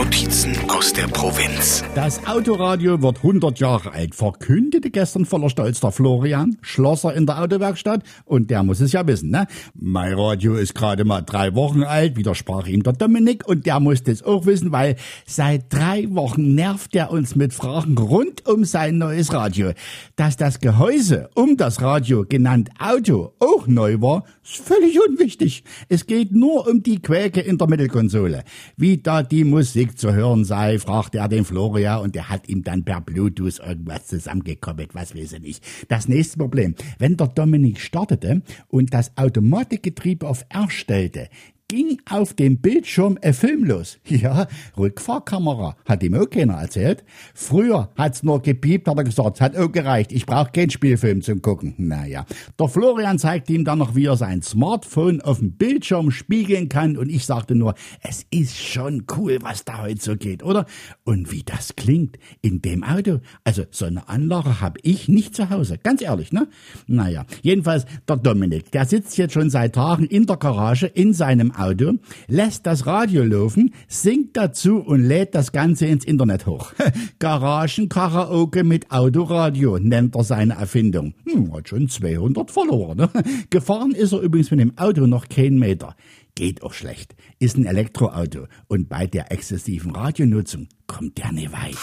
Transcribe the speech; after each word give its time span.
Notizen 0.00 0.56
aus 0.70 0.94
der 0.94 1.08
Provinz. 1.08 1.84
Das 1.94 2.26
Autoradio 2.26 3.02
wird 3.02 3.18
100 3.18 3.60
Jahre 3.60 3.92
alt, 3.92 4.14
verkündete 4.14 4.90
gestern 4.90 5.26
voller 5.26 5.50
Stolz 5.50 5.80
der 5.80 5.92
Florian, 5.92 6.56
Schlosser 6.62 7.12
in 7.12 7.26
der 7.26 7.42
Autowerkstatt, 7.42 8.02
und 8.24 8.48
der 8.48 8.62
muss 8.62 8.80
es 8.80 8.92
ja 8.92 9.06
wissen, 9.06 9.28
ne? 9.28 9.46
Mein 9.74 10.14
Radio 10.14 10.54
ist 10.54 10.74
gerade 10.74 11.04
mal 11.04 11.20
drei 11.20 11.54
Wochen 11.54 11.82
alt, 11.82 12.16
widersprach 12.16 12.66
ihm 12.66 12.82
der 12.82 12.94
Dominik, 12.94 13.46
und 13.46 13.66
der 13.66 13.78
muss 13.78 14.02
das 14.02 14.22
auch 14.22 14.46
wissen, 14.46 14.72
weil 14.72 14.96
seit 15.26 15.70
drei 15.70 16.06
Wochen 16.08 16.54
nervt 16.54 16.96
er 16.96 17.10
uns 17.10 17.36
mit 17.36 17.52
Fragen 17.52 17.98
rund 17.98 18.48
um 18.48 18.64
sein 18.64 18.96
neues 18.96 19.34
Radio. 19.34 19.72
Dass 20.16 20.38
das 20.38 20.60
Gehäuse 20.60 21.28
um 21.34 21.58
das 21.58 21.82
Radio, 21.82 22.24
genannt 22.26 22.70
Auto, 22.78 23.34
auch 23.38 23.66
neu 23.66 24.00
war, 24.00 24.24
ist 24.42 24.56
völlig 24.56 24.98
unwichtig. 25.06 25.62
Es 25.90 26.06
geht 26.06 26.32
nur 26.32 26.66
um 26.66 26.82
die 26.82 27.02
Quäke 27.02 27.40
in 27.40 27.58
der 27.58 27.68
Mittelkonsole. 27.68 28.44
Wie 28.78 28.96
da 28.96 29.22
die 29.22 29.44
Musik 29.44 29.89
zu 29.94 30.12
hören 30.12 30.44
sei, 30.44 30.78
fragte 30.78 31.18
er 31.18 31.28
den 31.28 31.44
Florian 31.44 32.02
und 32.02 32.14
der 32.14 32.28
hat 32.28 32.48
ihm 32.48 32.62
dann 32.62 32.84
per 32.84 33.00
Bluetooth 33.00 33.58
irgendwas 33.58 34.06
zusammengekoppelt, 34.06 34.94
was 34.94 35.14
weiß 35.14 35.32
ich 35.32 35.40
nicht. 35.40 35.64
Das 35.88 36.08
nächste 36.08 36.38
Problem, 36.38 36.74
wenn 36.98 37.16
der 37.16 37.28
Dominik 37.28 37.80
startete 37.80 38.42
und 38.68 38.92
das 38.94 39.16
Automatikgetriebe 39.16 40.26
auf 40.26 40.44
R 40.48 40.70
stellte, 40.70 41.28
ging 41.70 42.00
auf 42.10 42.34
dem 42.34 42.58
Bildschirm 42.58 43.16
ein 43.22 43.32
Film 43.32 43.64
los. 43.64 43.98
Ja, 44.10 44.48
Rückfahrkamera, 44.76 45.76
hat 45.86 46.02
ihm 46.02 46.14
auch 46.14 46.28
keiner 46.28 46.54
erzählt. 46.54 47.04
Früher 47.32 47.90
hat's 47.96 48.24
nur 48.24 48.42
gepiept, 48.42 48.88
hat 48.88 48.98
er 48.98 49.04
gesagt, 49.04 49.40
hat 49.40 49.56
auch 49.56 49.70
gereicht, 49.70 50.10
ich 50.10 50.26
brauche 50.26 50.50
keinen 50.50 50.70
Spielfilm 50.70 51.22
zum 51.22 51.40
Gucken. 51.40 51.74
Naja, 51.78 52.26
der 52.58 52.68
Florian 52.68 53.20
zeigte 53.20 53.52
ihm 53.52 53.64
dann 53.64 53.78
noch, 53.78 53.94
wie 53.94 54.06
er 54.06 54.16
sein 54.16 54.42
Smartphone 54.42 55.20
auf 55.20 55.38
dem 55.38 55.52
Bildschirm 55.52 56.10
spiegeln 56.10 56.68
kann 56.68 56.98
und 56.98 57.08
ich 57.08 57.24
sagte 57.24 57.54
nur, 57.54 57.74
es 58.02 58.26
ist 58.30 58.58
schon 58.58 59.04
cool, 59.16 59.38
was 59.42 59.64
da 59.64 59.82
heute 59.82 60.02
so 60.02 60.16
geht, 60.16 60.42
oder? 60.42 60.66
Und 61.04 61.30
wie 61.30 61.44
das 61.44 61.76
klingt 61.76 62.18
in 62.42 62.60
dem 62.60 62.82
Auto. 62.82 63.20
Also 63.44 63.62
so 63.70 63.84
eine 63.84 64.08
Anlage 64.08 64.60
habe 64.60 64.80
ich 64.82 65.08
nicht 65.08 65.36
zu 65.36 65.50
Hause, 65.50 65.78
ganz 65.78 66.02
ehrlich, 66.02 66.32
ne? 66.32 66.48
Naja, 66.88 67.24
jedenfalls 67.42 67.86
der 68.08 68.16
Dominik, 68.16 68.72
der 68.72 68.86
sitzt 68.86 69.16
jetzt 69.16 69.34
schon 69.34 69.50
seit 69.50 69.76
Tagen 69.76 70.04
in 70.04 70.26
der 70.26 70.36
Garage 70.36 70.86
in 70.86 71.14
seinem 71.14 71.52
Auto, 71.60 71.94
lässt 72.26 72.66
das 72.66 72.86
Radio 72.86 73.24
laufen, 73.24 73.74
singt 73.88 74.36
dazu 74.36 74.78
und 74.78 75.02
lädt 75.02 75.34
das 75.34 75.52
Ganze 75.52 75.86
ins 75.86 76.04
Internet 76.04 76.46
hoch. 76.46 76.72
Garagenkaraoke 77.18 78.64
mit 78.64 78.90
Autoradio 78.90 79.78
nennt 79.78 80.16
er 80.16 80.24
seine 80.24 80.54
Erfindung. 80.54 81.14
Hm, 81.28 81.52
hat 81.52 81.68
schon 81.68 81.88
200 81.88 82.50
Follower. 82.50 82.94
Ne? 82.94 83.10
Gefahren 83.50 83.92
ist 83.92 84.12
er 84.12 84.20
übrigens 84.20 84.50
mit 84.50 84.60
dem 84.60 84.76
Auto 84.78 85.06
noch 85.06 85.28
kein 85.28 85.58
Meter. 85.58 85.94
Geht 86.34 86.62
auch 86.62 86.72
schlecht. 86.72 87.14
Ist 87.38 87.56
ein 87.56 87.66
Elektroauto 87.66 88.46
und 88.68 88.88
bei 88.88 89.06
der 89.06 89.32
exzessiven 89.32 89.90
Radionutzung 89.90 90.68
kommt 90.86 91.18
der 91.18 91.32
nicht 91.32 91.52
weit. 91.52 91.76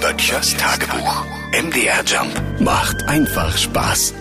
Böttchers 0.00 0.56
Tagebuch. 0.56 1.24
MDR 1.52 2.02
Jump 2.04 2.60
macht 2.60 3.02
einfach 3.08 3.56
Spaß. 3.56 4.14